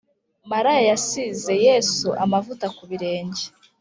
[0.49, 3.43] maraya yasize yesu amavuta kubirenge